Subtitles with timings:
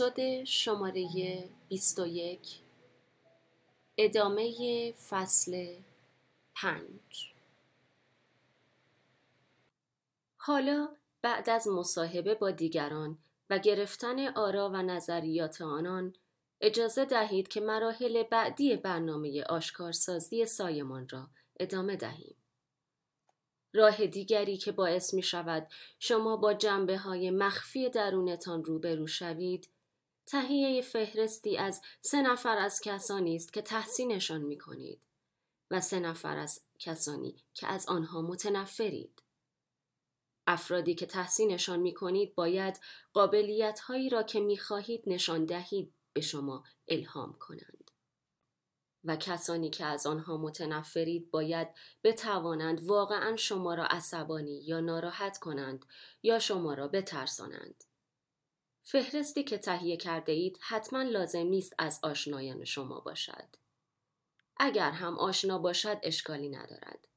[0.00, 2.60] اپیزود شماره 21
[3.98, 5.74] ادامه فصل
[6.54, 6.80] 5
[10.36, 10.88] حالا
[11.22, 13.18] بعد از مصاحبه با دیگران
[13.50, 16.14] و گرفتن آرا و نظریات آنان
[16.60, 21.28] اجازه دهید که مراحل بعدی برنامه آشکارسازی سایمان را
[21.60, 22.36] ادامه دهیم.
[23.74, 29.68] راه دیگری که باعث می شود شما با جنبه های مخفی درونتان روبرو شوید
[30.26, 35.06] تهیه فهرستی از سه نفر از کسانی است که تحسینشان می کنید
[35.70, 39.22] و سه نفر از کسانی که از آنها متنفرید.
[40.46, 42.80] افرادی که تحسینشان می کنید باید
[43.12, 47.90] قابلیت هایی را که می خواهید نشان دهید به شما الهام کنند.
[49.04, 51.68] و کسانی که از آنها متنفرید باید
[52.04, 55.86] بتوانند واقعا شما را عصبانی یا ناراحت کنند
[56.22, 57.84] یا شما را بترسانند.
[58.88, 63.48] فهرستی که تهیه کرده اید حتما لازم نیست از آشنایان شما باشد.
[64.56, 67.08] اگر هم آشنا باشد اشکالی ندارد.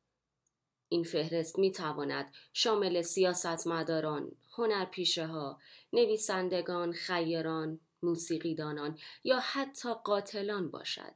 [0.89, 5.59] این فهرست می تواند شامل سیاستمداران، هنرپیشه ها،
[5.93, 11.15] نویسندگان، خیران، موسیقیدانان یا حتی قاتلان باشد.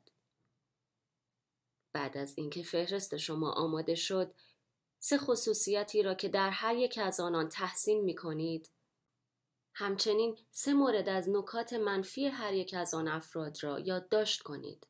[1.94, 4.34] بعد از اینکه فهرست شما آماده شد،
[5.00, 8.70] سه خصوصیتی را که در هر یک از آنان تحسین می کنید،
[9.74, 14.88] همچنین سه مورد از نکات منفی هر یک از آن افراد را یادداشت کنید.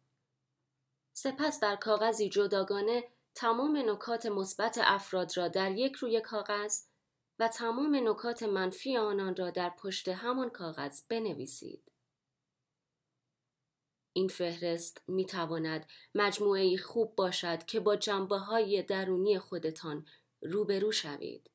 [1.14, 3.04] سپس در کاغذی جداگانه
[3.36, 6.82] تمام نکات مثبت افراد را در یک روی کاغذ
[7.40, 11.92] و تمام نکات منفی آنان را در پشت همان کاغذ بنویسید.
[14.14, 15.86] این فهرست می تواند
[16.16, 20.06] مجموعه خوب باشد که با جنبه های درونی خودتان
[20.42, 21.53] روبرو شوید.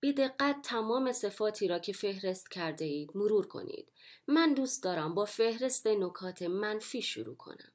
[0.00, 3.92] بی دقت تمام صفاتی را که فهرست کرده اید مرور کنید.
[4.26, 7.72] من دوست دارم با فهرست نکات منفی شروع کنم.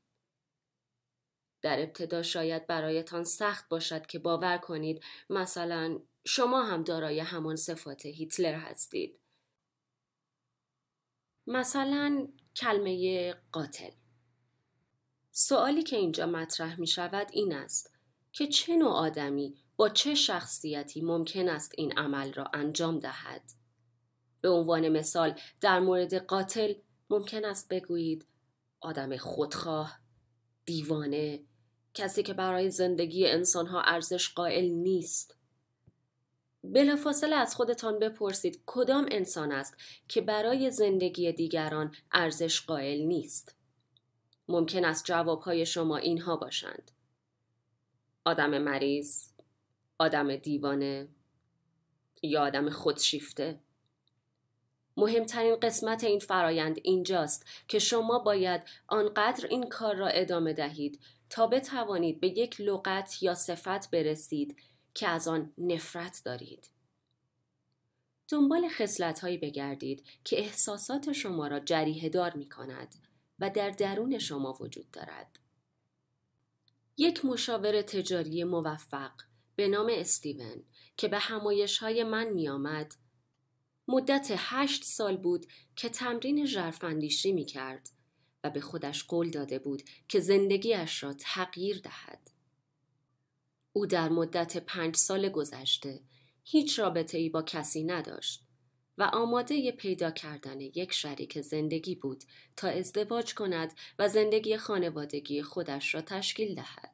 [1.62, 8.06] در ابتدا شاید برایتان سخت باشد که باور کنید مثلا شما هم دارای همان صفات
[8.06, 9.20] هیتلر هستید.
[11.48, 13.92] مثلا کلمه قاتل
[15.32, 17.94] سوالی که اینجا مطرح می شود این است
[18.32, 23.42] که چه نوع آدمی با چه شخصیتی ممکن است این عمل را انجام دهد
[24.42, 26.74] به عنوان مثال در مورد قاتل
[27.10, 28.26] ممکن است بگویید
[28.82, 30.00] آدم خودخواه
[30.66, 31.44] دیوانه
[31.94, 35.36] کسی که برای زندگی انسانها ارزش قائل نیست
[36.64, 43.56] بلافاصله از خودتان بپرسید کدام انسان است که برای زندگی دیگران ارزش قائل نیست.
[44.48, 46.92] ممکن است جوابهای شما اینها باشند.
[48.26, 49.33] آدم مریض،
[50.03, 51.08] آدم دیوانه
[52.22, 53.59] یا آدم خودشیفته.
[54.97, 61.00] مهمترین قسمت این فرایند اینجاست که شما باید آنقدر این کار را ادامه دهید
[61.30, 64.56] تا بتوانید به یک لغت یا صفت برسید
[64.94, 66.69] که از آن نفرت دارید.
[68.28, 72.96] دنبال خصلت هایی بگردید که احساسات شما را جریه دار می کند
[73.40, 75.40] و در درون شما وجود دارد.
[76.97, 79.12] یک مشاور تجاری موفق
[79.63, 80.63] به نام استیون
[80.97, 82.94] که به همایش های من می آمد
[83.88, 87.90] مدت هشت سال بود که تمرین جرفندیشی می کرد
[88.44, 92.31] و به خودش قول داده بود که زندگیش را تغییر دهد.
[93.74, 96.01] او در مدت پنج سال گذشته
[96.44, 98.44] هیچ رابطه ای با کسی نداشت
[98.97, 102.24] و آماده پیدا کردن یک شریک زندگی بود
[102.56, 106.93] تا ازدواج کند و زندگی خانوادگی خودش را تشکیل دهد.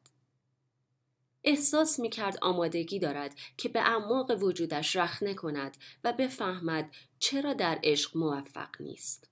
[1.44, 7.80] احساس می کرد آمادگی دارد که به اعماق وجودش رخنه کند و بفهمد چرا در
[7.84, 9.30] عشق موفق نیست.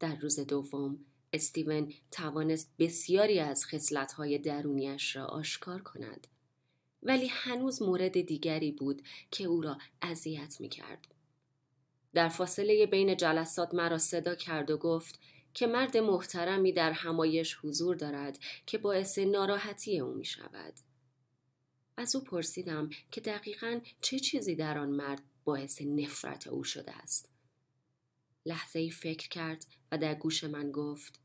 [0.00, 0.98] در روز دوم
[1.32, 6.26] استیون توانست بسیاری از خصلت‌های درونیش را آشکار کند
[7.02, 11.14] ولی هنوز مورد دیگری بود که او را اذیت می‌کرد
[12.14, 15.18] در فاصله بین جلسات مرا صدا کرد و گفت
[15.54, 20.74] که مرد محترمی در همایش حضور دارد که باعث ناراحتی او می شود.
[21.96, 27.30] از او پرسیدم که دقیقا چه چیزی در آن مرد باعث نفرت او شده است.
[28.46, 31.20] لحظه ای فکر کرد و در گوش من گفت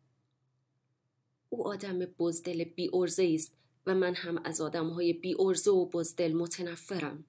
[1.49, 2.89] او آدم بزدل بی
[3.35, 7.25] است و من هم از آدم های بی ارزه و بزدل متنفرم.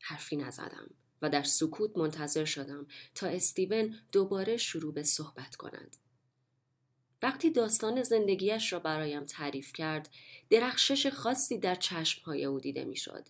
[0.00, 0.90] حرفی نزدم
[1.22, 5.96] و در سکوت منتظر شدم تا استیون دوباره شروع به صحبت کند.
[7.22, 10.10] وقتی داستان زندگیش را برایم تعریف کرد،
[10.50, 13.28] درخشش خاصی در چشمهای او دیده می‌شد.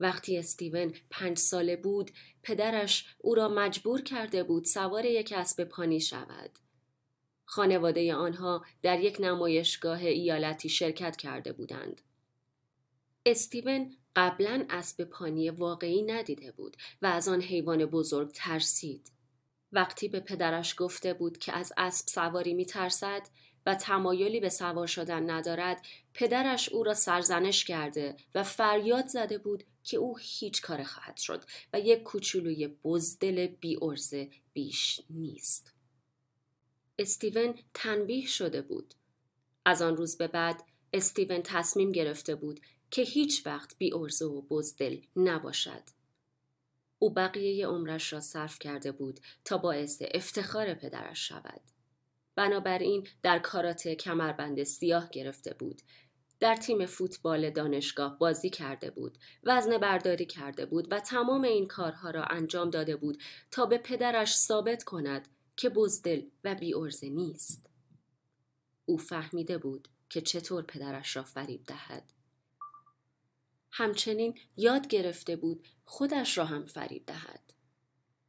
[0.00, 2.10] وقتی استیون پنج ساله بود
[2.42, 6.58] پدرش او را مجبور کرده بود سوار یک اسب پانی شود.
[7.44, 12.00] خانواده آنها در یک نمایشگاه ایالتی شرکت کرده بودند.
[13.26, 19.12] استیون قبلا اسب پانی واقعی ندیده بود و از آن حیوان بزرگ ترسید.
[19.72, 23.22] وقتی به پدرش گفته بود که از اسب سواری می ترسد
[23.66, 29.64] و تمایلی به سوار شدن ندارد پدرش او را سرزنش کرده و فریاد زده بود
[29.84, 35.74] که او هیچ کار خواهد شد و یک کوچولوی بزدل بی ارزه بیش نیست.
[36.98, 38.94] استیون تنبیه شده بود.
[39.64, 40.62] از آن روز به بعد
[40.92, 42.60] استیون تصمیم گرفته بود
[42.90, 45.82] که هیچ وقت بی ارزه و بزدل نباشد.
[46.98, 51.60] او بقیه عمرش را صرف کرده بود تا باعث افتخار پدرش شود.
[52.34, 55.82] بنابراین در کاراته کمربند سیاه گرفته بود.
[56.40, 59.18] در تیم فوتبال دانشگاه بازی کرده بود.
[59.44, 64.34] وزن برداری کرده بود و تمام این کارها را انجام داده بود تا به پدرش
[64.34, 67.66] ثابت کند که بزدل و بیورزه نیست.
[68.84, 72.12] او فهمیده بود که چطور پدرش را فریب دهد.
[73.72, 77.52] همچنین یاد گرفته بود خودش را هم فریب دهد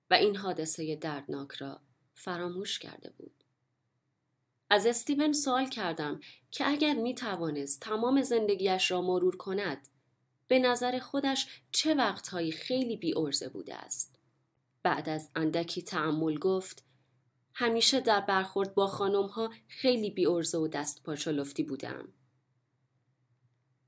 [0.10, 1.82] و این حادثه دردناک را
[2.16, 3.44] فراموش کرده بود.
[4.70, 6.20] از استیون سوال کردم
[6.52, 9.88] که اگر می توانست تمام زندگیش را مرور کند
[10.48, 14.16] به نظر خودش چه وقتهایی خیلی بی ارزه بوده است.
[14.84, 16.84] بعد از اندکی تعمل گفت
[17.54, 22.14] همیشه در برخورد با خانم ها خیلی بی ارزه و دست پاچولفتی بودم.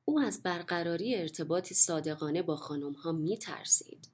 [0.05, 4.09] او از برقراری ارتباطی صادقانه با خانم ها می ترسید.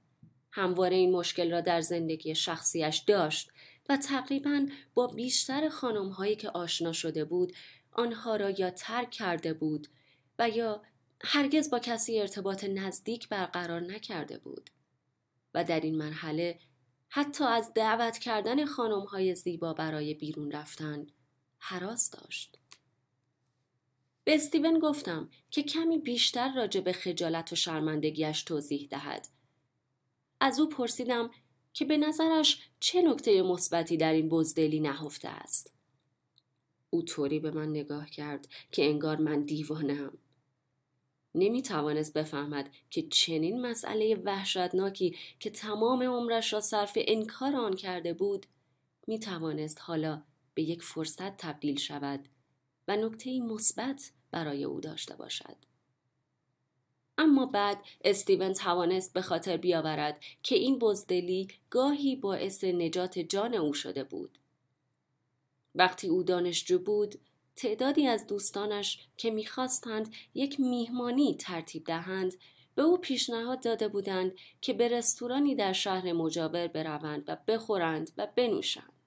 [0.52, 3.52] همواره این مشکل را در زندگی شخصیش داشت
[3.90, 7.54] و تقریبا با بیشتر خانم هایی که آشنا شده بود
[7.92, 9.88] آنها را یا ترک کرده بود
[10.40, 10.82] و یا
[11.24, 14.70] هرگز با کسی ارتباط نزدیک برقرار نکرده بود
[15.54, 16.60] و در این مرحله
[17.10, 21.08] حتی از دعوت کردن خانم های زیبا برای بیرون رفتن
[21.58, 22.59] حراس داشت.
[24.30, 29.28] به استیون گفتم که کمی بیشتر راجع به خجالت و شرمندگیش توضیح دهد.
[30.40, 31.32] از او پرسیدم
[31.74, 35.74] که به نظرش چه نکته مثبتی در این بزدلی نهفته است.
[36.90, 40.18] او طوری به من نگاه کرد که انگار من دیوانم.
[41.36, 48.14] نمی توانست بفهمد که چنین مسئله وحشتناکی که تمام عمرش را صرف انکار آن کرده
[48.14, 48.46] بود
[49.08, 50.24] می توانست حالا
[50.54, 52.28] به یک فرصت تبدیل شود
[52.88, 55.56] و نکته مثبت برای او داشته باشد.
[57.18, 63.74] اما بعد استیون توانست به خاطر بیاورد که این بزدلی گاهی باعث نجات جان او
[63.74, 64.38] شده بود.
[65.76, 67.20] وقتی او دانشجو بود
[67.56, 72.34] تعدادی از دوستانش که می‌خواستند یک میهمانی ترتیب دهند
[72.76, 74.32] به او پیشنهاد داده بودند
[74.62, 78.99] که به رستورانی در شهر مجاور بروند و بخورند و بنوشند.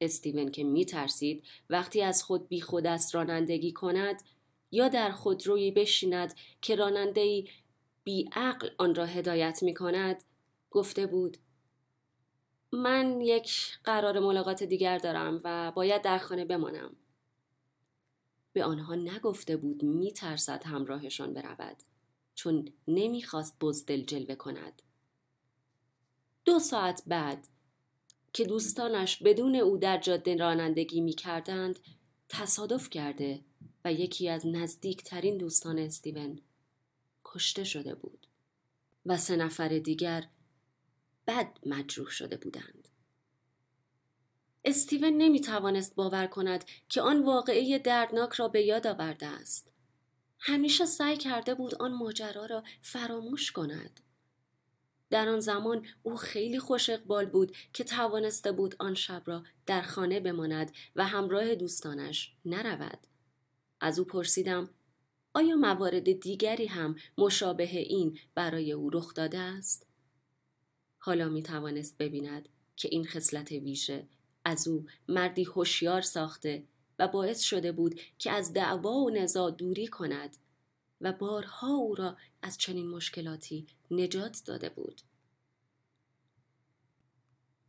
[0.00, 4.22] استیون که می ترسید وقتی از خود بی خود است رانندگی کند
[4.70, 7.48] یا در خودرویی بشیند که رانندهای
[8.04, 10.24] بی عقل آن را هدایت می کند
[10.70, 11.36] گفته بود
[12.72, 16.96] من یک قرار ملاقات دیگر دارم و باید در خانه بمانم.
[18.52, 21.76] به آنها نگفته بود می ترسد همراهشان برود
[22.34, 24.82] چون نمی‌خواست بزدل جلوه کند.
[26.44, 27.48] دو ساعت بعد
[28.32, 31.78] که دوستانش بدون او در جاده رانندگی می کردند
[32.28, 33.40] تصادف کرده
[33.84, 36.40] و یکی از نزدیکترین دوستان استیون
[37.24, 38.26] کشته شده بود
[39.06, 40.24] و سه نفر دیگر
[41.26, 42.88] بد مجروح شده بودند.
[44.64, 49.72] استیون نمی توانست باور کند که آن واقعه دردناک را به یاد آورده است.
[50.38, 54.00] همیشه سعی کرده بود آن ماجرا را فراموش کند.
[55.10, 59.82] در آن زمان او خیلی خوش اقبال بود که توانسته بود آن شب را در
[59.82, 63.06] خانه بماند و همراه دوستانش نرود.
[63.80, 64.70] از او پرسیدم
[65.34, 69.86] آیا موارد دیگری هم مشابه این برای او رخ داده است؟
[70.98, 74.08] حالا می توانست ببیند که این خصلت ویژه
[74.44, 76.64] از او مردی هوشیار ساخته
[76.98, 80.36] و باعث شده بود که از دعوا و نزاع دوری کند
[81.00, 85.00] و بارها او را از چنین مشکلاتی نجات داده بود.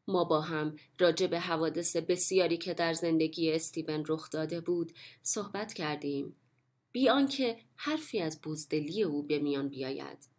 [0.08, 4.92] ما با هم راجع به حوادث بسیاری که در زندگی استیون رخ داده بود
[5.22, 6.36] صحبت کردیم
[6.92, 10.30] بی آنکه حرفی از بزدلی او به میان بیاید.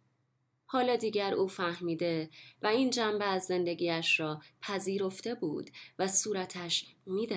[0.65, 2.29] حالا دیگر او فهمیده
[2.61, 5.69] و این جنبه از زندگیش را پذیرفته بود
[5.99, 7.27] و صورتش می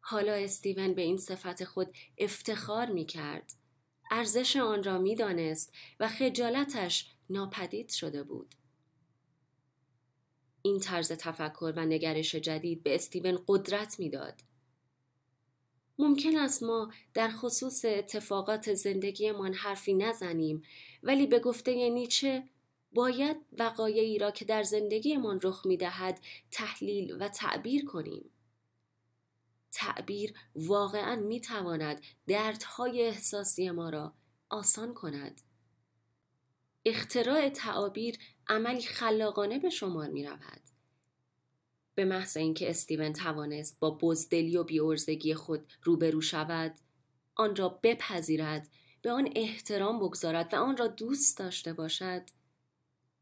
[0.00, 3.52] حالا استیون به این صفت خود افتخار می کرد.
[4.14, 8.54] ارزش آن را می‌دانست و خجالتش ناپدید شده بود.
[10.62, 14.40] این طرز تفکر و نگرش جدید به استیون قدرت می‌داد.
[15.98, 20.62] ممکن است ما در خصوص اتفاقات زندگیمان حرفی نزنیم
[21.02, 22.48] ولی به گفته نیچه
[22.92, 28.31] باید وقایعی را که در زندگیمان رخ می دهد تحلیل و تعبیر کنیم.
[29.72, 34.14] تعبیر واقعا می تواند دردهای احساسی ما را
[34.48, 35.40] آسان کند.
[36.84, 40.62] اختراع تعابیر عملی خلاقانه به شمار می رود.
[41.94, 46.74] به محض اینکه استیون توانست با بزدلی و بیورزگی خود روبرو شود
[47.34, 48.68] آن را بپذیرد
[49.02, 52.22] به آن احترام بگذارد و آن را دوست داشته باشد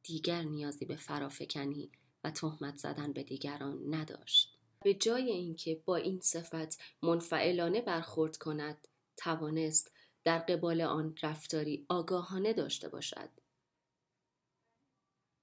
[0.03, 1.91] دیگر نیازی به فرافکنی
[2.25, 8.89] و تهمت زدن به دیگران نداشت به جای اینکه با این صفت منفعلانه برخورد کند
[9.17, 9.93] توانست
[10.25, 13.31] در قبال آن رفتاری آگاهانه داشته باشد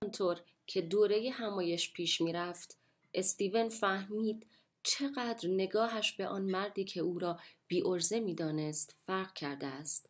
[0.03, 2.77] آنطور که دوره همایش پیش می‌رفت
[3.13, 4.48] استیون فهمید
[4.84, 10.10] چقدر نگاهش به آن مردی که او را بی ارزه می دانست فرق کرده است.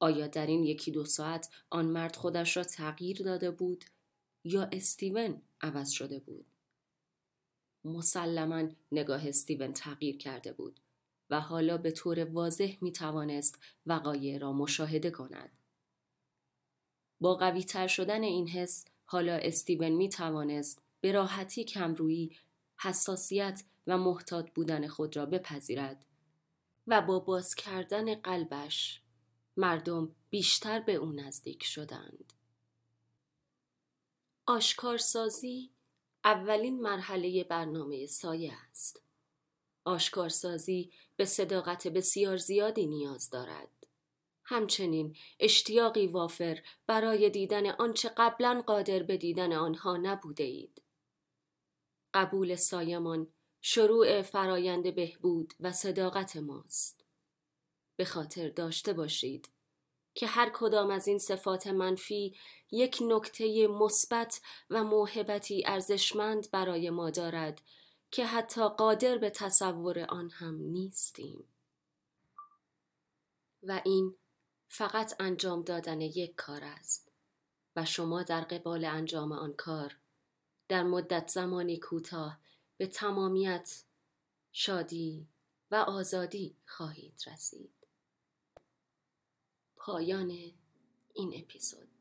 [0.00, 3.84] آیا در این یکی دو ساعت آن مرد خودش را تغییر داده بود
[4.44, 6.53] یا استیون عوض شده بود؟
[7.84, 10.80] مسلما نگاه استیون تغییر کرده بود
[11.30, 15.58] و حالا به طور واضح می توانست وقایع را مشاهده کند.
[17.20, 22.36] با قوی تر شدن این حس حالا استیون می توانست به راحتی کمرویی
[22.76, 26.06] حساسیت و محتاط بودن خود را بپذیرد
[26.86, 29.00] و با باز کردن قلبش
[29.56, 32.32] مردم بیشتر به او نزدیک شدند.
[34.46, 35.70] آشکارسازی
[36.24, 39.02] اولین مرحله برنامه سایه است.
[39.84, 43.68] آشکارسازی به صداقت بسیار زیادی نیاز دارد.
[44.44, 50.82] همچنین اشتیاقی وافر برای دیدن آنچه قبلا قادر به دیدن آنها نبوده اید.
[52.14, 53.26] قبول سایمان
[53.60, 57.04] شروع فرایند بهبود و صداقت ماست.
[57.96, 59.48] به خاطر داشته باشید
[60.14, 62.36] که هر کدام از این صفات منفی
[62.70, 64.40] یک نکته مثبت
[64.70, 67.60] و موهبتی ارزشمند برای ما دارد
[68.10, 71.44] که حتی قادر به تصور آن هم نیستیم.
[73.62, 74.16] و این
[74.68, 77.12] فقط انجام دادن یک کار است
[77.76, 79.96] و شما در قبال انجام آن کار
[80.68, 82.38] در مدت زمانی کوتاه
[82.76, 83.84] به تمامیت
[84.52, 85.28] شادی
[85.70, 87.73] و آزادی خواهید رسید
[89.84, 90.30] پایان
[91.14, 91.93] این اپیزود.